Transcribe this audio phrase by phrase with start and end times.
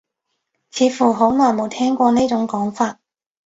[0.71, 2.97] 似乎好耐冇聽過呢種講法